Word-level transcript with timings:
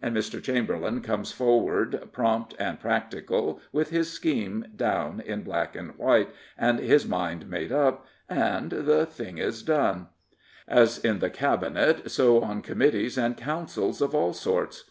And 0.00 0.16
Mr. 0.16 0.42
Chamberlain 0.42 1.02
comes 1.02 1.32
forward 1.32 2.08
prompt 2.10 2.54
and 2.58 2.80
practical, 2.80 3.60
with 3.72 3.90
his 3.90 4.10
scheme 4.10 4.64
down 4.74 5.20
in 5.20 5.42
black 5.42 5.76
and 5.76 5.90
white, 5.98 6.30
and 6.56 6.78
his 6.78 7.06
mind 7.06 7.50
made 7.50 7.70
up, 7.70 8.06
and— 8.26 8.70
the 8.86 9.04
thing 9.04 9.36
is 9.36 9.62
done. 9.62 10.06
As 10.66 10.96
in 11.00 11.18
the 11.18 11.28
Cabinet, 11.28 12.10
so 12.10 12.40
on 12.42 12.62
committees 12.62 13.18
and 13.18 13.36
councils 13.36 14.00
of 14.00 14.14
all 14.14 14.32
sorts. 14.32 14.90